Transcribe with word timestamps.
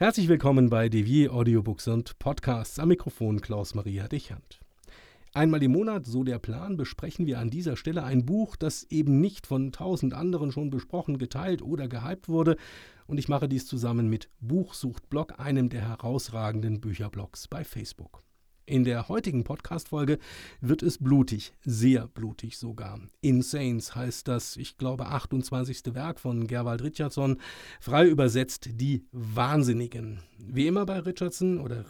Herzlich 0.00 0.28
willkommen 0.28 0.70
bei 0.70 0.88
Devier 0.88 1.32
Audiobooks 1.32 1.88
und 1.88 2.20
Podcasts. 2.20 2.78
Am 2.78 2.86
Mikrofon 2.86 3.40
Klaus-Maria 3.40 4.06
Dichand. 4.06 4.60
Einmal 5.34 5.60
im 5.64 5.72
Monat, 5.72 6.06
so 6.06 6.22
der 6.22 6.38
Plan, 6.38 6.76
besprechen 6.76 7.26
wir 7.26 7.40
an 7.40 7.50
dieser 7.50 7.76
Stelle 7.76 8.04
ein 8.04 8.24
Buch, 8.24 8.54
das 8.54 8.84
eben 8.90 9.20
nicht 9.20 9.48
von 9.48 9.72
tausend 9.72 10.14
anderen 10.14 10.52
schon 10.52 10.70
besprochen, 10.70 11.18
geteilt 11.18 11.62
oder 11.62 11.88
gehypt 11.88 12.28
wurde. 12.28 12.56
Und 13.08 13.18
ich 13.18 13.26
mache 13.26 13.48
dies 13.48 13.66
zusammen 13.66 14.08
mit 14.08 14.30
Buchsuchtblog, 14.38 15.40
einem 15.40 15.68
der 15.68 15.88
herausragenden 15.88 16.80
Bücherblogs 16.80 17.48
bei 17.48 17.64
Facebook. 17.64 18.22
In 18.68 18.84
der 18.84 19.08
heutigen 19.08 19.44
Podcast-Folge 19.44 20.18
wird 20.60 20.82
es 20.82 20.98
blutig, 20.98 21.54
sehr 21.62 22.06
blutig 22.06 22.58
sogar. 22.58 23.00
Insanes 23.22 23.96
heißt 23.96 24.28
das, 24.28 24.58
ich 24.58 24.76
glaube, 24.76 25.06
28. 25.06 25.94
Werk 25.94 26.20
von 26.20 26.46
Gerwald 26.46 26.82
Richardson, 26.82 27.40
frei 27.80 28.06
übersetzt 28.06 28.68
die 28.78 29.06
Wahnsinnigen. 29.10 30.20
Wie 30.36 30.66
immer 30.66 30.84
bei 30.84 30.98
Richardson 30.98 31.60
oder 31.60 31.82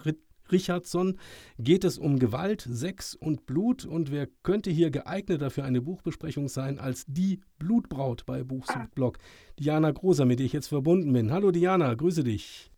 Richardson 0.52 1.18
geht 1.58 1.82
es 1.82 1.98
um 1.98 2.20
Gewalt, 2.20 2.60
Sex 2.70 3.16
und 3.16 3.44
Blut 3.44 3.84
und 3.84 4.12
wer 4.12 4.28
könnte 4.44 4.70
hier 4.70 4.92
geeigneter 4.92 5.50
für 5.50 5.64
eine 5.64 5.80
Buchbesprechung 5.80 6.46
sein 6.46 6.78
als 6.78 7.04
die 7.08 7.40
Blutbraut 7.58 8.24
bei 8.24 8.44
Buchsuchtblog, 8.44 9.18
Diana 9.58 9.90
Großer, 9.90 10.26
mit 10.26 10.38
der 10.38 10.46
ich 10.46 10.52
jetzt 10.52 10.68
verbunden 10.68 11.12
bin. 11.12 11.32
Hallo 11.32 11.50
Diana, 11.50 11.92
grüße 11.94 12.22
dich. 12.22 12.70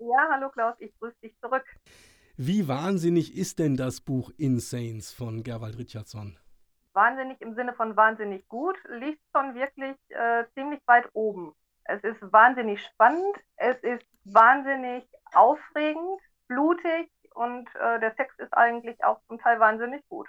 Ja, 0.00 0.30
hallo 0.32 0.50
Klaus, 0.50 0.74
ich 0.80 0.92
grüße 0.98 1.14
dich 1.22 1.38
zurück. 1.40 1.64
Wie 2.38 2.68
wahnsinnig 2.68 3.34
ist 3.34 3.58
denn 3.58 3.78
das 3.78 4.02
Buch 4.02 4.30
Insanes 4.36 5.10
von 5.10 5.42
Gerwald 5.42 5.78
Richardson? 5.78 6.36
Wahnsinnig 6.92 7.40
im 7.40 7.54
Sinne 7.54 7.72
von 7.72 7.96
wahnsinnig 7.96 8.46
gut, 8.48 8.76
liegt 8.90 9.22
schon 9.34 9.54
wirklich 9.54 9.96
äh, 10.10 10.44
ziemlich 10.52 10.80
weit 10.84 11.08
oben. 11.14 11.54
Es 11.84 12.04
ist 12.04 12.20
wahnsinnig 12.20 12.84
spannend, 12.92 13.34
es 13.56 13.82
ist 13.82 14.04
wahnsinnig 14.24 15.08
aufregend, 15.32 16.20
blutig 16.46 17.10
und 17.34 17.70
äh, 17.76 18.00
der 18.00 18.14
Text 18.16 18.38
ist 18.38 18.52
eigentlich 18.52 19.02
auch 19.02 19.18
zum 19.28 19.38
Teil 19.38 19.58
wahnsinnig 19.58 20.06
gut. 20.10 20.28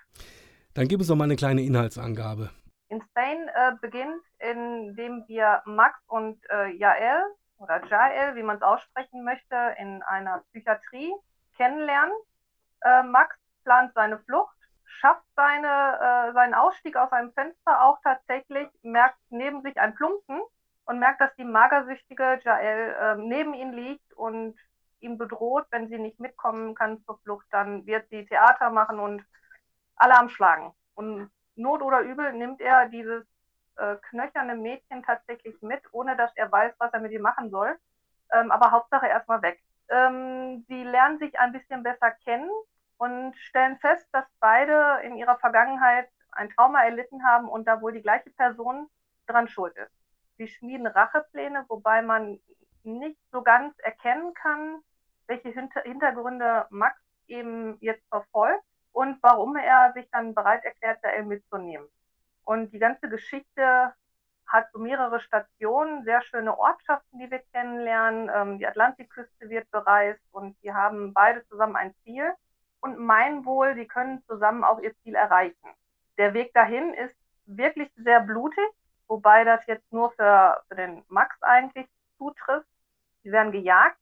Dann 0.75 0.87
gib 0.87 1.01
uns 1.01 1.09
doch 1.09 1.17
mal 1.17 1.25
eine 1.25 1.35
kleine 1.35 1.61
Inhaltsangabe. 1.61 2.51
Insane 2.87 3.51
äh, 3.53 3.73
beginnt, 3.81 4.23
indem 4.39 5.25
wir 5.27 5.61
Max 5.65 5.99
und 6.07 6.39
äh, 6.51 6.73
Jael 6.77 7.21
oder 7.57 7.85
Jael, 7.87 8.37
wie 8.37 8.43
man 8.43 8.55
es 8.55 8.61
aussprechen 8.61 9.25
möchte, 9.25 9.75
in 9.77 10.01
einer 10.03 10.41
Psychiatrie 10.51 11.11
kennenlernen. 11.57 12.15
Äh, 12.81 13.03
Max 13.03 13.35
plant 13.63 13.93
seine 13.93 14.19
Flucht, 14.19 14.55
schafft 14.85 15.25
seine, 15.35 15.67
äh, 15.67 16.33
seinen 16.33 16.53
Ausstieg 16.53 16.95
aus 16.95 17.11
einem 17.11 17.33
Fenster 17.33 17.83
auch 17.83 17.99
tatsächlich, 18.03 18.69
merkt 18.81 19.19
neben 19.29 19.61
sich 19.61 19.77
ein 19.79 19.95
Plumpsen 19.95 20.39
und 20.85 20.99
merkt, 20.99 21.21
dass 21.21 21.35
die 21.35 21.43
magersüchtige 21.43 22.39
Jael 22.43 22.95
äh, 22.99 23.15
neben 23.15 23.53
ihm 23.53 23.71
liegt 23.71 24.13
und 24.13 24.57
ihm 24.99 25.17
bedroht, 25.17 25.65
wenn 25.69 25.89
sie 25.89 25.99
nicht 25.99 26.19
mitkommen 26.19 26.75
kann 26.75 27.03
zur 27.03 27.19
Flucht, 27.19 27.45
dann 27.51 27.85
wird 27.85 28.09
sie 28.09 28.25
Theater 28.25 28.69
machen 28.69 28.99
und 28.99 29.23
Alarm 29.95 30.29
schlagen. 30.29 30.73
Und 30.95 31.29
Not 31.55 31.81
oder 31.81 32.01
Übel 32.01 32.33
nimmt 32.33 32.61
er 32.61 32.87
dieses 32.87 33.25
äh, 33.77 33.95
knöcherne 34.09 34.55
Mädchen 34.55 35.03
tatsächlich 35.03 35.61
mit, 35.61 35.81
ohne 35.91 36.15
dass 36.15 36.31
er 36.35 36.51
weiß, 36.51 36.73
was 36.79 36.93
er 36.93 36.99
mit 36.99 37.11
ihr 37.11 37.21
machen 37.21 37.49
soll. 37.49 37.77
Ähm, 38.31 38.51
aber 38.51 38.71
Hauptsache 38.71 39.07
erstmal 39.07 39.41
weg. 39.41 39.61
Ähm, 39.89 40.65
sie 40.67 40.83
lernen 40.83 41.19
sich 41.19 41.39
ein 41.39 41.51
bisschen 41.51 41.83
besser 41.83 42.11
kennen 42.23 42.49
und 42.97 43.35
stellen 43.37 43.77
fest, 43.77 44.07
dass 44.11 44.25
beide 44.39 45.01
in 45.03 45.15
ihrer 45.15 45.37
Vergangenheit 45.39 46.09
ein 46.31 46.49
Trauma 46.49 46.83
erlitten 46.83 47.23
haben 47.23 47.47
und 47.47 47.65
da 47.67 47.81
wohl 47.81 47.93
die 47.93 48.01
gleiche 48.01 48.29
Person 48.31 48.89
dran 49.27 49.47
schuld 49.47 49.75
ist. 49.77 49.91
Sie 50.37 50.47
schmieden 50.47 50.87
Rachepläne, 50.87 51.65
wobei 51.67 52.01
man 52.01 52.39
nicht 52.83 53.19
so 53.31 53.41
ganz 53.41 53.77
erkennen 53.79 54.33
kann, 54.33 54.81
welche 55.27 55.49
Hinter 55.49 55.81
Hintergründe 55.81 56.67
Max 56.69 56.99
eben 57.27 57.77
jetzt 57.81 58.07
verfolgt 58.09 58.63
und 58.91 59.21
warum 59.21 59.55
er 59.57 59.93
sich 59.93 60.09
dann 60.11 60.33
bereit 60.33 60.63
erklärt, 60.63 60.99
da 61.03 61.21
mitzunehmen. 61.23 61.87
Und 62.45 62.71
die 62.71 62.79
ganze 62.79 63.09
Geschichte 63.09 63.93
hat 64.47 64.71
so 64.71 64.79
mehrere 64.79 65.19
Stationen, 65.19 66.03
sehr 66.03 66.21
schöne 66.23 66.57
Ortschaften, 66.57 67.19
die 67.19 67.29
wir 67.29 67.39
kennenlernen. 67.53 68.29
Ähm, 68.33 68.59
die 68.59 68.67
Atlantikküste 68.67 69.49
wird 69.49 69.69
bereist 69.71 70.21
und 70.31 70.55
wir 70.61 70.73
haben 70.73 71.13
beide 71.13 71.45
zusammen 71.47 71.75
ein 71.75 71.93
Ziel 72.03 72.31
und 72.79 72.99
meinen 72.99 73.45
wohl, 73.45 73.75
die 73.75 73.87
können 73.87 74.23
zusammen 74.27 74.63
auch 74.63 74.79
ihr 74.79 74.95
Ziel 75.03 75.15
erreichen. 75.15 75.69
Der 76.17 76.33
Weg 76.33 76.53
dahin 76.53 76.93
ist 76.93 77.15
wirklich 77.45 77.91
sehr 77.95 78.21
blutig, 78.21 78.65
wobei 79.07 79.43
das 79.43 79.65
jetzt 79.67 79.91
nur 79.91 80.11
für, 80.11 80.61
für 80.67 80.75
den 80.75 81.03
Max 81.07 81.35
eigentlich 81.41 81.87
zutrifft. 82.17 82.67
Sie 83.23 83.31
werden 83.31 83.51
gejagt 83.51 83.97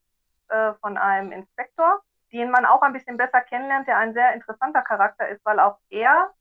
äh, 0.49 0.73
von 0.81 0.97
einem 0.97 1.31
Inspektor, 1.31 2.01
den 2.31 2.51
man 2.51 2.65
auch 2.65 2.81
ein 2.81 2.93
bisschen 2.93 3.17
besser 3.17 3.41
kennenlernt, 3.41 3.87
der 3.87 3.97
ein 3.97 4.13
sehr 4.13 4.33
interessanter 4.33 4.81
Charakter 4.81 5.27
ist, 5.27 5.43
weil 5.45 5.59
auch 5.59 5.77
er 5.89 6.31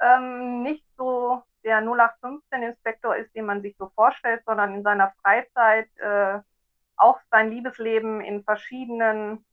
ähm, 0.00 0.62
nicht 0.62 0.84
so 0.96 1.42
der 1.68 1.82
0815-Inspektor 1.82 3.14
ist, 3.16 3.34
den 3.34 3.44
man 3.44 3.60
sich 3.60 3.76
so 3.76 3.90
vorstellt, 3.94 4.42
sondern 4.46 4.74
in 4.74 4.82
seiner 4.82 5.12
Freizeit 5.20 5.88
äh, 5.98 6.38
auch 6.96 7.20
sein 7.30 7.50
Liebesleben 7.50 8.22
in 8.22 8.42
verschiedenen, 8.42 9.44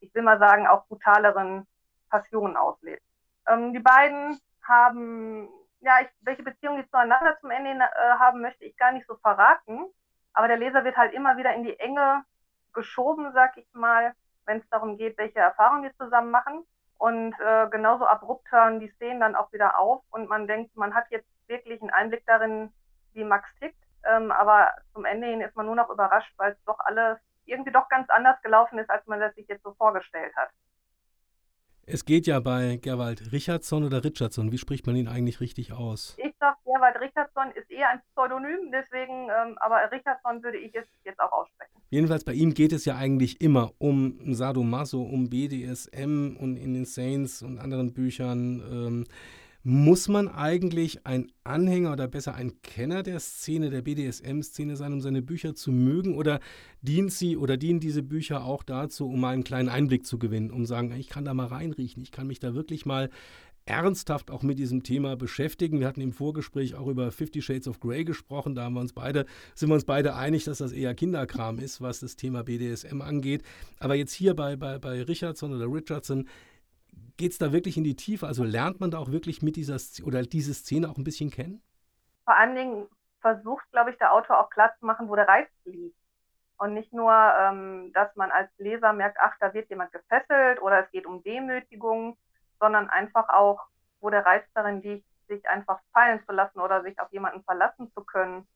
ich 0.00 0.14
will 0.14 0.22
mal 0.22 0.38
sagen, 0.38 0.66
auch 0.66 0.86
brutaleren 0.86 1.66
Passionen 2.08 2.56
auslebt. 2.56 3.02
Ähm, 3.46 3.74
die 3.74 3.78
beiden 3.78 4.40
haben, 4.62 5.50
ja, 5.80 6.00
ich, 6.00 6.08
welche 6.22 6.42
Beziehung 6.42 6.78
die 6.78 6.88
zueinander 6.88 7.36
zum 7.40 7.50
Ende 7.50 7.70
äh, 7.70 8.18
haben, 8.18 8.40
möchte 8.40 8.64
ich 8.64 8.76
gar 8.78 8.92
nicht 8.92 9.06
so 9.06 9.16
verraten. 9.16 9.84
Aber 10.32 10.48
der 10.48 10.56
Leser 10.56 10.82
wird 10.84 10.96
halt 10.96 11.12
immer 11.12 11.36
wieder 11.36 11.52
in 11.54 11.64
die 11.64 11.78
Enge 11.78 12.24
geschoben, 12.72 13.32
sag 13.34 13.58
ich 13.58 13.68
mal, 13.74 14.14
wenn 14.46 14.58
es 14.58 14.68
darum 14.70 14.96
geht, 14.96 15.18
welche 15.18 15.40
Erfahrungen 15.40 15.82
wir 15.82 15.94
zusammen 15.96 16.30
machen. 16.30 16.64
Und 16.96 17.34
äh, 17.40 17.68
genauso 17.70 18.06
abrupt 18.06 18.50
hören 18.50 18.80
die 18.80 18.88
Szenen 18.88 19.20
dann 19.20 19.34
auch 19.34 19.52
wieder 19.52 19.78
auf 19.78 20.02
und 20.10 20.28
man 20.28 20.46
denkt, 20.46 20.76
man 20.76 20.94
hat 20.94 21.10
jetzt 21.10 21.28
Einblick 22.00 22.24
darin, 22.26 22.72
wie 23.12 23.24
Max 23.24 23.48
tickt. 23.58 23.76
Ähm, 24.04 24.30
aber 24.32 24.72
zum 24.94 25.04
Ende 25.04 25.26
hin 25.26 25.40
ist 25.42 25.54
man 25.56 25.66
nur 25.66 25.76
noch 25.76 25.90
überrascht, 25.90 26.32
weil 26.38 26.52
es 26.52 26.64
doch 26.64 26.78
alles 26.80 27.18
irgendwie 27.44 27.72
doch 27.72 27.88
ganz 27.88 28.08
anders 28.10 28.40
gelaufen 28.42 28.78
ist, 28.78 28.90
als 28.90 29.06
man 29.06 29.20
das 29.20 29.34
sich 29.34 29.46
jetzt 29.48 29.62
so 29.62 29.74
vorgestellt 29.74 30.34
hat. 30.36 30.50
Es 31.92 32.04
geht 32.04 32.26
ja 32.26 32.38
bei 32.38 32.78
Gerwald 32.80 33.32
Richardson 33.32 33.82
oder 33.84 34.04
Richardson. 34.04 34.52
Wie 34.52 34.58
spricht 34.58 34.86
man 34.86 34.94
ihn 34.94 35.08
eigentlich 35.08 35.40
richtig 35.40 35.72
aus? 35.72 36.16
Ich 36.18 36.32
sage, 36.38 36.56
Gerwald 36.64 37.00
Richardson 37.00 37.50
ist 37.54 37.68
eher 37.68 37.88
ein 37.90 38.00
Pseudonym, 38.14 38.70
deswegen, 38.70 39.28
ähm, 39.28 39.58
aber 39.60 39.90
Richardson 39.90 40.42
würde 40.42 40.58
ich 40.58 40.72
es 40.74 40.86
jetzt 41.04 41.18
auch 41.18 41.32
aussprechen. 41.32 41.72
Jedenfalls 41.88 42.24
bei 42.24 42.32
ihm 42.32 42.54
geht 42.54 42.72
es 42.72 42.84
ja 42.84 42.96
eigentlich 42.96 43.40
immer 43.40 43.72
um 43.78 44.32
Sadomaso, 44.32 45.02
um 45.02 45.28
BDSM 45.30 46.36
und 46.38 46.56
in 46.56 46.74
den 46.74 46.84
Saints 46.84 47.42
und 47.42 47.58
anderen 47.58 47.92
Büchern. 47.92 48.60
Ähm, 48.70 49.06
muss 49.62 50.08
man 50.08 50.28
eigentlich 50.28 51.06
ein 51.06 51.30
Anhänger 51.44 51.92
oder 51.92 52.08
besser 52.08 52.34
ein 52.34 52.62
Kenner 52.62 53.02
der 53.02 53.20
Szene, 53.20 53.70
der 53.70 53.82
BDSM-Szene 53.82 54.76
sein, 54.76 54.92
um 54.92 55.00
seine 55.00 55.20
Bücher 55.20 55.54
zu 55.54 55.70
mögen? 55.70 56.14
Oder 56.14 56.40
dient 56.80 57.12
sie 57.12 57.36
oder 57.36 57.56
dienen 57.56 57.80
diese 57.80 58.02
Bücher 58.02 58.44
auch 58.44 58.62
dazu, 58.62 59.08
um 59.08 59.20
mal 59.20 59.34
einen 59.34 59.44
kleinen 59.44 59.68
Einblick 59.68 60.06
zu 60.06 60.18
gewinnen, 60.18 60.50
um 60.50 60.62
zu 60.62 60.68
sagen, 60.70 60.92
ich 60.92 61.08
kann 61.08 61.24
da 61.24 61.34
mal 61.34 61.46
reinriechen, 61.46 62.02
ich 62.02 62.10
kann 62.10 62.26
mich 62.26 62.40
da 62.40 62.54
wirklich 62.54 62.86
mal 62.86 63.10
ernsthaft 63.66 64.30
auch 64.30 64.42
mit 64.42 64.58
diesem 64.58 64.82
Thema 64.82 65.16
beschäftigen. 65.16 65.80
Wir 65.80 65.86
hatten 65.86 66.00
im 66.00 66.12
Vorgespräch 66.12 66.74
auch 66.74 66.88
über 66.88 67.12
Fifty 67.12 67.42
Shades 67.42 67.68
of 67.68 67.80
Grey 67.80 68.04
gesprochen. 68.04 68.54
Da 68.54 68.64
haben 68.64 68.74
wir 68.74 68.80
uns 68.80 68.92
beide, 68.92 69.26
sind 69.54 69.68
wir 69.68 69.74
uns 69.74 69.84
beide 69.84 70.16
einig, 70.16 70.44
dass 70.44 70.58
das 70.58 70.72
eher 70.72 70.94
Kinderkram 70.94 71.58
ist, 71.58 71.80
was 71.80 72.00
das 72.00 72.16
Thema 72.16 72.42
BDSM 72.42 73.00
angeht. 73.00 73.42
Aber 73.78 73.94
jetzt 73.94 74.12
hier 74.12 74.34
bei, 74.34 74.56
bei, 74.56 74.78
bei 74.78 75.02
Richardson 75.02 75.52
oder 75.52 75.66
Richardson 75.66 76.26
Geht 77.20 77.32
es 77.32 77.38
da 77.38 77.52
wirklich 77.52 77.76
in 77.76 77.84
die 77.84 77.96
Tiefe? 77.96 78.26
Also 78.26 78.44
lernt 78.44 78.80
man 78.80 78.90
da 78.90 78.96
auch 78.96 79.10
wirklich 79.10 79.42
mit 79.42 79.56
dieser 79.56 79.76
oder 80.06 80.22
diese 80.22 80.54
Szene 80.54 80.88
auch 80.88 80.96
ein 80.96 81.04
bisschen 81.04 81.30
kennen? 81.30 81.62
Vor 82.24 82.34
allen 82.34 82.54
Dingen 82.54 82.86
versucht, 83.20 83.70
glaube 83.72 83.90
ich, 83.90 83.98
der 83.98 84.14
Autor 84.14 84.40
auch 84.40 84.48
klar 84.48 84.72
zu 84.78 84.86
machen, 84.86 85.06
wo 85.06 85.16
der 85.16 85.28
Reiz 85.28 85.50
liegt. 85.66 85.98
Und 86.56 86.72
nicht 86.72 86.94
nur, 86.94 87.12
ähm, 87.12 87.92
dass 87.92 88.16
man 88.16 88.30
als 88.30 88.48
Leser 88.56 88.94
merkt, 88.94 89.18
ach, 89.20 89.34
da 89.38 89.52
wird 89.52 89.68
jemand 89.68 89.92
gefesselt 89.92 90.62
oder 90.62 90.82
es 90.82 90.90
geht 90.92 91.04
um 91.04 91.22
Demütigung, 91.22 92.16
sondern 92.58 92.88
einfach 92.88 93.28
auch, 93.28 93.66
wo 94.00 94.08
der 94.08 94.24
Reiz 94.24 94.46
darin 94.54 94.80
liegt, 94.80 95.06
sich 95.28 95.46
einfach 95.46 95.78
fallen 95.92 96.24
zu 96.24 96.32
lassen 96.32 96.58
oder 96.58 96.82
sich 96.82 96.98
auf 97.00 97.12
jemanden 97.12 97.42
verlassen 97.42 97.92
zu 97.92 98.02
können, 98.02 98.48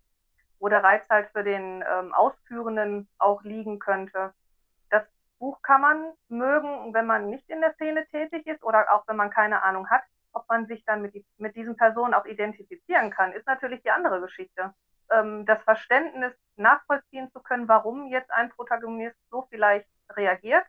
wo 0.58 0.70
der 0.70 0.82
Reiz 0.82 1.06
halt 1.10 1.28
für 1.32 1.44
den 1.44 1.84
ähm, 1.86 2.14
Ausführenden 2.14 3.08
auch 3.18 3.42
liegen 3.42 3.78
könnte. 3.78 4.32
Buch 5.38 5.60
kann 5.62 5.80
man 5.80 6.12
mögen, 6.28 6.94
wenn 6.94 7.06
man 7.06 7.28
nicht 7.28 7.48
in 7.50 7.60
der 7.60 7.74
Szene 7.74 8.06
tätig 8.06 8.46
ist 8.46 8.62
oder 8.62 8.92
auch 8.92 9.06
wenn 9.06 9.16
man 9.16 9.30
keine 9.30 9.62
Ahnung 9.62 9.88
hat, 9.90 10.02
ob 10.32 10.48
man 10.48 10.66
sich 10.66 10.84
dann 10.84 11.02
mit, 11.02 11.14
die, 11.14 11.24
mit 11.38 11.56
diesen 11.56 11.76
Personen 11.76 12.14
auch 12.14 12.24
identifizieren 12.26 13.10
kann, 13.10 13.32
ist 13.32 13.46
natürlich 13.46 13.82
die 13.82 13.90
andere 13.90 14.20
Geschichte. 14.20 14.74
Ähm, 15.10 15.46
das 15.46 15.62
Verständnis 15.62 16.32
nachvollziehen 16.56 17.30
zu 17.32 17.40
können, 17.40 17.68
warum 17.68 18.08
jetzt 18.08 18.30
ein 18.30 18.50
Protagonist 18.50 19.16
so 19.30 19.46
vielleicht 19.50 19.86
reagiert, 20.10 20.64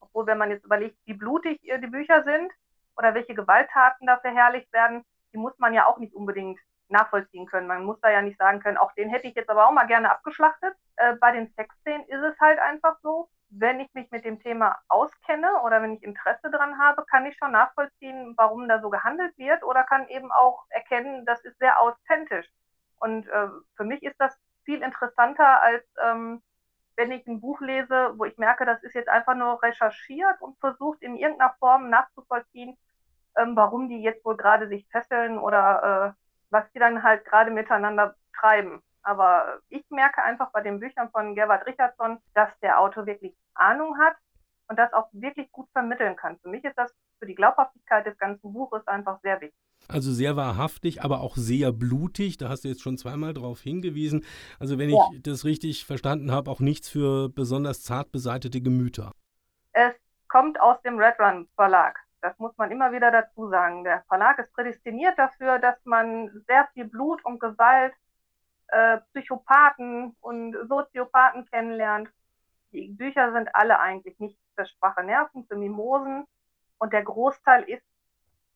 obwohl 0.00 0.26
wenn 0.26 0.38
man 0.38 0.50
jetzt 0.50 0.64
überlegt, 0.64 0.98
wie 1.06 1.14
blutig 1.14 1.60
die 1.62 1.86
Bücher 1.86 2.24
sind 2.24 2.52
oder 2.96 3.14
welche 3.14 3.34
Gewalttaten 3.34 4.06
da 4.06 4.18
verherrlicht 4.18 4.72
werden, 4.72 5.04
die 5.32 5.38
muss 5.38 5.58
man 5.58 5.74
ja 5.74 5.86
auch 5.86 5.98
nicht 5.98 6.14
unbedingt 6.14 6.58
nachvollziehen 6.88 7.46
können. 7.46 7.68
Man 7.68 7.84
muss 7.84 8.00
da 8.00 8.10
ja 8.10 8.22
nicht 8.22 8.38
sagen 8.38 8.60
können, 8.60 8.76
auch 8.76 8.92
den 8.92 9.10
hätte 9.10 9.28
ich 9.28 9.34
jetzt 9.34 9.48
aber 9.48 9.66
auch 9.66 9.72
mal 9.72 9.86
gerne 9.86 10.10
abgeschlachtet. 10.10 10.74
Äh, 10.96 11.14
bei 11.16 11.32
den 11.32 11.52
Sexszenen 11.54 12.06
ist 12.06 12.22
es 12.22 12.38
halt 12.40 12.58
einfach 12.58 12.98
so, 13.02 13.28
wenn 13.50 13.80
ich 13.80 13.92
mich 13.94 14.10
mit 14.10 14.24
dem 14.24 14.40
Thema 14.40 14.76
auskenne 14.88 15.62
oder 15.64 15.82
wenn 15.82 15.94
ich 15.94 16.02
Interesse 16.02 16.50
daran 16.50 16.78
habe, 16.78 17.04
kann 17.06 17.26
ich 17.26 17.36
schon 17.36 17.52
nachvollziehen, 17.52 18.34
warum 18.36 18.68
da 18.68 18.80
so 18.80 18.90
gehandelt 18.90 19.36
wird 19.36 19.62
oder 19.64 19.82
kann 19.84 20.08
eben 20.08 20.30
auch 20.30 20.64
erkennen, 20.70 21.26
das 21.26 21.44
ist 21.44 21.58
sehr 21.58 21.80
authentisch. 21.80 22.46
Und 23.00 23.26
äh, 23.28 23.48
für 23.76 23.84
mich 23.84 24.02
ist 24.02 24.16
das 24.18 24.36
viel 24.64 24.82
interessanter, 24.82 25.62
als 25.62 25.84
ähm, 26.02 26.42
wenn 26.96 27.10
ich 27.10 27.26
ein 27.26 27.40
Buch 27.40 27.60
lese, 27.60 28.12
wo 28.16 28.24
ich 28.24 28.36
merke, 28.38 28.66
das 28.66 28.82
ist 28.82 28.94
jetzt 28.94 29.08
einfach 29.08 29.34
nur 29.34 29.62
recherchiert 29.62 30.40
und 30.40 30.58
versucht 30.60 31.02
in 31.02 31.16
irgendeiner 31.16 31.54
Form 31.58 31.90
nachzuvollziehen, 31.90 32.76
ähm, 33.36 33.56
warum 33.56 33.88
die 33.88 34.02
jetzt 34.02 34.24
wohl 34.24 34.36
gerade 34.36 34.68
sich 34.68 34.86
fesseln 34.90 35.38
oder 35.38 36.14
äh, 36.14 36.22
was 36.50 36.70
die 36.72 36.78
dann 36.78 37.02
halt 37.02 37.24
gerade 37.24 37.50
miteinander 37.50 38.14
treiben. 38.38 38.82
Aber 39.10 39.58
ich 39.70 39.84
merke 39.90 40.22
einfach 40.22 40.52
bei 40.52 40.60
den 40.60 40.78
Büchern 40.78 41.10
von 41.10 41.34
Gerhard 41.34 41.66
Richardson, 41.66 42.18
dass 42.32 42.48
der 42.60 42.78
Autor 42.78 43.06
wirklich 43.06 43.34
Ahnung 43.54 43.98
hat 43.98 44.14
und 44.68 44.78
das 44.78 44.92
auch 44.92 45.08
wirklich 45.10 45.50
gut 45.50 45.68
vermitteln 45.72 46.14
kann. 46.14 46.38
Für 46.38 46.48
mich 46.48 46.62
ist 46.62 46.78
das 46.78 46.94
für 47.18 47.26
die 47.26 47.34
Glaubhaftigkeit 47.34 48.06
des 48.06 48.16
ganzen 48.18 48.52
Buches 48.52 48.86
einfach 48.86 49.18
sehr 49.22 49.40
wichtig. 49.40 49.58
Also 49.88 50.12
sehr 50.12 50.36
wahrhaftig, 50.36 51.02
aber 51.02 51.22
auch 51.22 51.34
sehr 51.34 51.72
blutig. 51.72 52.36
Da 52.36 52.50
hast 52.50 52.62
du 52.62 52.68
jetzt 52.68 52.82
schon 52.82 52.98
zweimal 52.98 53.34
darauf 53.34 53.60
hingewiesen. 53.60 54.24
Also 54.60 54.78
wenn 54.78 54.90
ja. 54.90 55.08
ich 55.12 55.22
das 55.24 55.44
richtig 55.44 55.86
verstanden 55.86 56.30
habe, 56.30 56.48
auch 56.48 56.60
nichts 56.60 56.88
für 56.88 57.30
besonders 57.30 57.82
zart 57.82 58.12
beseitete 58.12 58.60
Gemüter. 58.60 59.10
Es 59.72 59.92
kommt 60.28 60.60
aus 60.60 60.80
dem 60.82 61.00
Red 61.00 61.18
Run 61.18 61.48
Verlag. 61.56 61.98
Das 62.22 62.38
muss 62.38 62.56
man 62.56 62.70
immer 62.70 62.92
wieder 62.92 63.10
dazu 63.10 63.48
sagen. 63.48 63.82
Der 63.82 64.04
Verlag 64.06 64.38
ist 64.38 64.52
prädestiniert 64.52 65.18
dafür, 65.18 65.58
dass 65.58 65.84
man 65.84 66.30
sehr 66.46 66.68
viel 66.74 66.84
Blut 66.84 67.24
und 67.24 67.40
Gewalt 67.40 67.92
äh, 68.72 68.98
Psychopathen 69.12 70.16
und 70.20 70.56
Soziopathen 70.68 71.46
kennenlernt. 71.46 72.10
Die 72.72 72.88
Bücher 72.88 73.32
sind 73.32 73.54
alle 73.54 73.80
eigentlich 73.80 74.18
nicht 74.18 74.38
für 74.54 74.66
schwache 74.66 75.02
Nerven, 75.02 75.44
für 75.46 75.56
Mimosen. 75.56 76.24
Und 76.78 76.92
der 76.92 77.02
Großteil 77.02 77.64
ist 77.64 77.82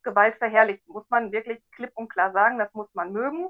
gewaltverherrlicht, 0.02 0.86
muss 0.88 1.08
man 1.10 1.32
wirklich 1.32 1.62
klipp 1.72 1.92
und 1.94 2.08
klar 2.08 2.32
sagen. 2.32 2.58
Das 2.58 2.72
muss 2.74 2.92
man 2.94 3.12
mögen. 3.12 3.48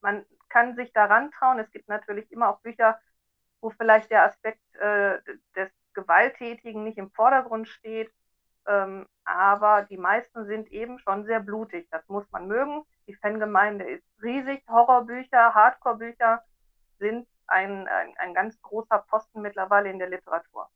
Man 0.00 0.24
kann 0.48 0.76
sich 0.76 0.92
daran 0.92 1.30
trauen. 1.32 1.58
Es 1.58 1.70
gibt 1.70 1.88
natürlich 1.88 2.30
immer 2.32 2.48
auch 2.48 2.60
Bücher, 2.60 2.98
wo 3.60 3.70
vielleicht 3.70 4.10
der 4.10 4.24
Aspekt 4.24 4.60
äh, 4.76 5.18
des 5.54 5.70
Gewalttätigen 5.94 6.84
nicht 6.84 6.98
im 6.98 7.10
Vordergrund 7.10 7.68
steht. 7.68 8.10
Ähm, 8.66 9.06
aber 9.24 9.82
die 9.82 9.98
meisten 9.98 10.46
sind 10.46 10.70
eben 10.72 10.98
schon 10.98 11.24
sehr 11.24 11.40
blutig. 11.40 11.88
Das 11.90 12.08
muss 12.08 12.30
man 12.30 12.46
mögen. 12.46 12.84
Die 13.06 13.14
Fangemeinde 13.14 13.84
ist 13.84 14.04
riesig. 14.22 14.64
Horrorbücher, 14.68 15.54
Hardcore-Bücher 15.54 16.42
sind 16.98 17.26
ein, 17.46 17.86
ein, 17.86 18.14
ein 18.16 18.34
ganz 18.34 18.60
großer 18.62 18.98
Posten 18.98 19.42
mittlerweile 19.42 19.90
in 19.90 19.98
der 19.98 20.08
Literatur. 20.08 20.68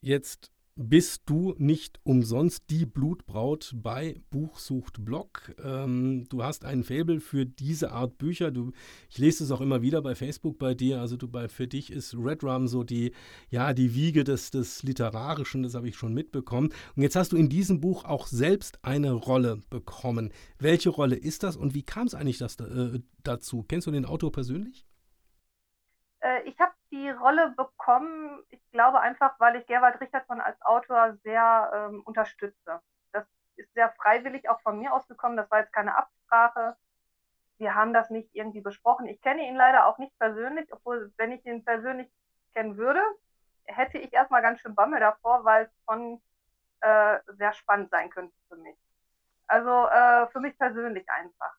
Jetzt 0.00 0.51
bist 0.74 1.24
du 1.26 1.54
nicht 1.58 2.00
umsonst 2.02 2.70
die 2.70 2.86
Blutbraut 2.86 3.72
bei 3.76 4.20
Buchsucht 4.30 5.04
Blog. 5.04 5.54
Ähm, 5.62 6.24
du 6.30 6.42
hast 6.42 6.64
ein 6.64 6.82
Faible 6.82 7.20
für 7.20 7.44
diese 7.44 7.92
Art 7.92 8.16
Bücher. 8.16 8.50
Du, 8.50 8.72
ich 9.10 9.18
lese 9.18 9.44
es 9.44 9.50
auch 9.50 9.60
immer 9.60 9.82
wieder 9.82 10.00
bei 10.00 10.14
Facebook 10.14 10.58
bei 10.58 10.74
dir. 10.74 11.00
Also 11.00 11.16
du 11.16 11.28
bei, 11.28 11.48
für 11.48 11.68
dich 11.68 11.92
ist 11.92 12.14
Red 12.16 12.42
Rum 12.42 12.68
so 12.68 12.84
die, 12.84 13.12
ja, 13.50 13.74
die 13.74 13.94
Wiege 13.94 14.24
des, 14.24 14.50
des 14.50 14.82
Literarischen, 14.82 15.62
das 15.62 15.74
habe 15.74 15.88
ich 15.88 15.96
schon 15.96 16.14
mitbekommen. 16.14 16.72
Und 16.96 17.02
jetzt 17.02 17.16
hast 17.16 17.32
du 17.32 17.36
in 17.36 17.50
diesem 17.50 17.80
Buch 17.80 18.04
auch 18.04 18.26
selbst 18.26 18.82
eine 18.82 19.12
Rolle 19.12 19.60
bekommen. 19.68 20.32
Welche 20.58 20.88
Rolle 20.88 21.16
ist 21.16 21.42
das 21.42 21.56
und 21.56 21.74
wie 21.74 21.82
kam 21.82 22.06
es 22.06 22.14
eigentlich 22.14 22.38
das, 22.38 22.58
äh, 22.60 23.00
dazu? 23.22 23.62
Kennst 23.68 23.86
du 23.86 23.90
den 23.90 24.06
Autor 24.06 24.32
persönlich? 24.32 24.86
Äh, 26.20 26.48
ich 26.48 26.58
habe 26.58 26.72
die 26.92 27.10
Rolle 27.10 27.50
bekommen, 27.56 28.44
ich 28.50 28.60
glaube 28.70 29.00
einfach, 29.00 29.40
weil 29.40 29.56
ich 29.56 29.66
Gerwald 29.66 30.00
Richardson 30.00 30.40
als 30.40 30.60
Autor 30.62 31.16
sehr 31.24 31.70
ähm, 31.74 32.02
unterstütze. 32.04 32.80
Das 33.12 33.24
ist 33.56 33.72
sehr 33.74 33.90
freiwillig 33.92 34.48
auch 34.48 34.60
von 34.60 34.78
mir 34.78 34.92
ausgekommen. 34.92 35.36
Das 35.36 35.50
war 35.50 35.60
jetzt 35.60 35.72
keine 35.72 35.96
Absprache. 35.96 36.76
Wir 37.56 37.74
haben 37.74 37.94
das 37.94 38.10
nicht 38.10 38.28
irgendwie 38.34 38.60
besprochen. 38.60 39.06
Ich 39.06 39.20
kenne 39.22 39.48
ihn 39.48 39.56
leider 39.56 39.86
auch 39.86 39.98
nicht 39.98 40.16
persönlich, 40.18 40.70
obwohl, 40.72 41.12
wenn 41.16 41.32
ich 41.32 41.44
ihn 41.46 41.64
persönlich 41.64 42.10
kennen 42.54 42.76
würde, 42.76 43.02
hätte 43.64 43.98
ich 43.98 44.12
erstmal 44.12 44.42
ganz 44.42 44.60
schön 44.60 44.74
Bammel 44.74 45.00
davor, 45.00 45.44
weil 45.44 45.64
es 45.64 45.72
schon 45.88 46.20
äh, 46.80 47.18
sehr 47.38 47.52
spannend 47.54 47.90
sein 47.90 48.10
könnte 48.10 48.34
für 48.48 48.56
mich. 48.56 48.76
Also 49.46 49.86
äh, 49.88 50.26
für 50.28 50.40
mich 50.40 50.58
persönlich 50.58 51.08
einfach. 51.08 51.56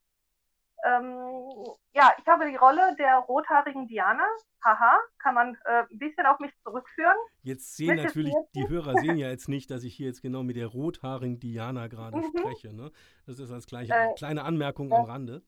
Ähm, 0.83 1.65
ja, 1.93 2.11
ich 2.19 2.27
habe 2.27 2.49
die 2.49 2.55
Rolle 2.55 2.95
der 2.97 3.17
rothaarigen 3.17 3.87
Diana. 3.87 4.25
Haha, 4.63 4.97
kann 5.17 5.35
man 5.35 5.57
äh, 5.65 5.83
ein 5.89 5.99
bisschen 5.99 6.25
auf 6.25 6.39
mich 6.39 6.51
zurückführen. 6.63 7.15
Jetzt 7.41 7.75
sehen 7.75 7.95
Möchtest 7.95 8.15
natürlich, 8.15 8.33
die 8.55 8.67
Hörer 8.67 8.93
sehen 8.99 9.17
ja 9.17 9.29
jetzt 9.29 9.49
nicht, 9.49 9.69
dass 9.71 9.83
ich 9.83 9.95
hier 9.95 10.07
jetzt 10.07 10.21
genau 10.21 10.43
mit 10.43 10.55
der 10.55 10.67
rothaarigen 10.67 11.39
Diana 11.39 11.87
gerade 11.87 12.17
mhm. 12.17 12.37
spreche. 12.37 12.73
Ne? 12.73 12.91
Das 13.25 13.39
ist 13.39 13.51
als 13.51 13.67
gleiche, 13.67 13.93
äh, 13.93 14.13
kleine 14.15 14.43
Anmerkung 14.43 14.91
äh, 14.91 14.95
am 14.95 15.05
Rande. 15.05 15.41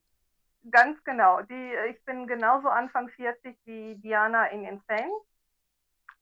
Ganz 0.71 1.01
genau. 1.03 1.41
Die, 1.43 1.71
ich 1.91 2.03
bin 2.05 2.27
genauso 2.27 2.69
Anfang 2.69 3.09
40 3.09 3.55
wie 3.65 3.95
Diana 3.95 4.47
in 4.47 4.65
Insane. 4.65 5.11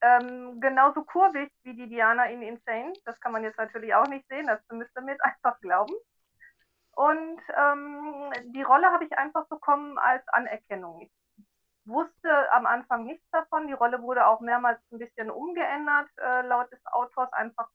Ähm, 0.01 0.59
genauso 0.59 1.03
kurvig 1.03 1.49
wie 1.63 1.75
die 1.75 1.87
Diana 1.87 2.25
in 2.25 2.41
Insane. 2.41 2.93
Das 3.05 3.19
kann 3.21 3.31
man 3.31 3.43
jetzt 3.43 3.57
natürlich 3.57 3.93
auch 3.95 4.07
nicht 4.07 4.27
sehen, 4.27 4.47
das 4.47 4.59
müsst 4.71 4.91
ihr 4.97 5.01
mir 5.01 5.11
jetzt 5.11 5.23
einfach 5.23 5.59
glauben. 5.61 5.93
Und 6.95 7.41
ähm, 7.57 8.31
die 8.53 8.61
Rolle 8.61 8.91
habe 8.91 9.05
ich 9.05 9.17
einfach 9.17 9.47
bekommen 9.47 9.97
als 9.97 10.27
Anerkennung. 10.29 11.01
Ich 11.01 11.11
wusste 11.85 12.51
am 12.51 12.65
Anfang 12.65 13.05
nichts 13.05 13.27
davon. 13.31 13.67
Die 13.67 13.73
Rolle 13.73 14.01
wurde 14.01 14.27
auch 14.27 14.41
mehrmals 14.41 14.79
ein 14.91 14.99
bisschen 14.99 15.31
umgeändert, 15.31 16.09
äh, 16.17 16.41
laut 16.41 16.71
des 16.71 16.85
Autors, 16.85 17.33
einfach 17.33 17.67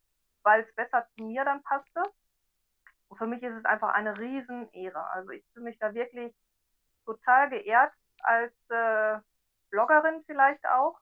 weil 0.42 0.62
es 0.62 0.74
besser 0.74 1.06
zu 1.16 1.24
mir 1.24 1.44
dann 1.44 1.62
passte. 1.62 2.02
Und 3.08 3.18
für 3.18 3.26
mich 3.26 3.42
ist 3.42 3.56
es 3.56 3.64
einfach 3.64 3.92
eine 3.92 4.16
Riesenehre. 4.18 5.10
Also 5.10 5.30
ich 5.30 5.44
fühle 5.52 5.64
mich 5.64 5.78
da 5.78 5.92
wirklich 5.94 6.34
total 7.04 7.50
geehrt 7.50 7.92
als 8.22 8.52
äh, 8.70 9.18
Bloggerin 9.70 10.22
vielleicht 10.26 10.64
auch, 10.66 10.98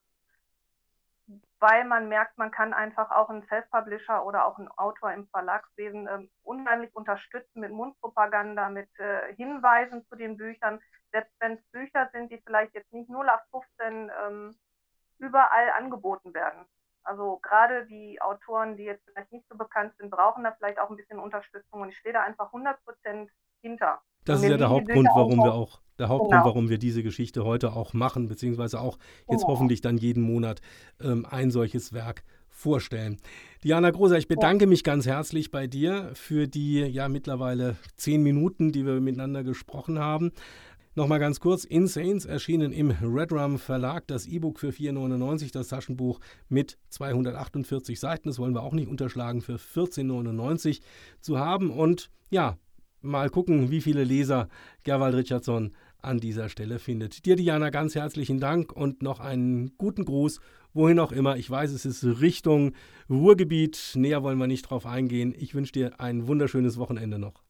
weil 1.59 1.85
man 1.85 2.07
merkt, 2.07 2.37
man 2.37 2.51
kann 2.51 2.73
einfach 2.73 3.11
auch 3.11 3.29
einen 3.29 3.43
Self-Publisher 3.47 4.25
oder 4.25 4.45
auch 4.45 4.57
einen 4.57 4.69
Autor 4.69 5.11
im 5.11 5.27
Verlagswesen 5.27 6.07
ähm, 6.07 6.29
unheimlich 6.43 6.95
unterstützen 6.95 7.61
mit 7.61 7.71
Mundpropaganda, 7.71 8.69
mit 8.69 8.89
äh, 8.99 9.33
Hinweisen 9.35 10.05
zu 10.07 10.15
den 10.15 10.37
Büchern. 10.37 10.79
Selbst 11.11 11.33
wenn 11.39 11.53
es 11.53 11.63
Bücher 11.71 12.09
sind, 12.13 12.31
die 12.31 12.41
vielleicht 12.45 12.73
jetzt 12.75 12.93
nicht 12.93 13.09
0815 13.09 14.11
ähm, 14.25 14.55
überall 15.19 15.71
angeboten 15.71 16.33
werden. 16.33 16.65
Also 17.03 17.39
gerade 17.41 17.85
die 17.87 18.21
Autoren, 18.21 18.75
die 18.75 18.83
jetzt 18.83 19.03
vielleicht 19.05 19.31
nicht 19.31 19.47
so 19.49 19.57
bekannt 19.57 19.93
sind, 19.97 20.11
brauchen 20.11 20.43
da 20.43 20.51
vielleicht 20.51 20.77
auch 20.79 20.89
ein 20.89 20.97
bisschen 20.97 21.19
Unterstützung 21.19 21.81
und 21.81 21.89
ich 21.89 21.97
stehe 21.97 22.13
da 22.13 22.23
einfach 22.23 22.47
100 22.47 22.83
Prozent 22.83 23.31
hinter. 23.61 24.01
Das 24.25 24.41
ist 24.41 24.49
ja 24.49 24.57
der 24.57 24.69
Hauptgrund, 24.69 25.07
warum 25.15 25.37
wir 25.37 25.53
auch, 25.53 25.79
der 25.99 26.09
Hauptgrund, 26.09 26.31
genau. 26.31 26.45
warum 26.45 26.69
wir 26.69 26.77
diese 26.77 27.03
Geschichte 27.03 27.43
heute 27.43 27.73
auch 27.73 27.93
machen, 27.93 28.27
beziehungsweise 28.27 28.79
auch 28.79 28.97
jetzt 29.29 29.41
genau. 29.41 29.47
hoffentlich 29.47 29.81
dann 29.81 29.97
jeden 29.97 30.23
Monat 30.23 30.61
ähm, 31.01 31.25
ein 31.29 31.51
solches 31.51 31.93
Werk 31.93 32.23
vorstellen. 32.49 33.17
Diana 33.63 33.91
Großer, 33.91 34.17
ich 34.17 34.27
bedanke 34.27 34.65
mich 34.65 34.83
ganz 34.83 35.05
herzlich 35.05 35.51
bei 35.51 35.67
dir 35.67 36.09
für 36.13 36.47
die 36.47 36.79
ja 36.79 37.07
mittlerweile 37.07 37.75
zehn 37.95 38.23
Minuten, 38.23 38.71
die 38.71 38.85
wir 38.85 38.99
miteinander 38.99 39.43
gesprochen 39.43 39.99
haben. 39.99 40.31
Nochmal 40.97 41.19
ganz 41.19 41.39
kurz, 41.39 41.63
Insanes 41.63 42.25
erschienen 42.25 42.71
im 42.71 42.89
Redrum 42.89 43.59
Verlag, 43.59 44.07
das 44.07 44.25
E-Book 44.25 44.59
für 44.59 44.69
4,99, 44.69 45.53
das 45.53 45.67
Taschenbuch 45.67 46.19
mit 46.49 46.79
248 46.89 47.99
Seiten, 47.99 48.29
das 48.29 48.39
wollen 48.39 48.55
wir 48.55 48.63
auch 48.63 48.73
nicht 48.73 48.87
unterschlagen, 48.87 49.41
für 49.41 49.57
14,99 49.57 50.81
zu 51.21 51.37
haben. 51.37 51.69
Und 51.69 52.09
ja, 52.31 52.57
mal 53.01 53.29
gucken, 53.29 53.69
wie 53.69 53.81
viele 53.81 54.03
Leser 54.03 54.49
Gerwald 54.81 55.13
Richardson 55.13 55.75
an 56.07 56.19
dieser 56.19 56.49
Stelle 56.49 56.79
findet. 56.79 57.25
Dir, 57.25 57.35
Diana, 57.35 57.69
ganz 57.69 57.93
herzlichen 57.93 58.39
Dank 58.39 58.71
und 58.71 59.03
noch 59.03 59.19
einen 59.19 59.77
guten 59.77 60.05
Gruß, 60.05 60.39
wohin 60.73 60.99
auch 60.99 61.11
immer. 61.11 61.35
Ich 61.35 61.51
weiß, 61.51 61.71
es 61.71 61.85
ist 61.85 62.03
Richtung 62.21 62.73
Ruhrgebiet. 63.09 63.91
Näher 63.95 64.23
wollen 64.23 64.37
wir 64.37 64.47
nicht 64.47 64.69
drauf 64.69 64.85
eingehen. 64.85 65.35
Ich 65.37 65.53
wünsche 65.53 65.73
dir 65.73 65.99
ein 65.99 66.27
wunderschönes 66.27 66.79
Wochenende 66.79 67.19
noch. 67.19 67.43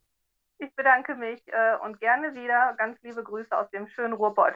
Ich 0.59 0.73
bedanke 0.75 1.15
mich 1.15 1.41
äh, 1.47 1.77
und 1.85 1.99
gerne 1.99 2.33
wieder. 2.33 2.75
Ganz 2.77 2.97
liebe 3.03 3.23
Grüße 3.23 3.55
aus 3.55 3.69
dem 3.69 3.87
schönen 3.87 4.13
Ruhrpott. 4.13 4.55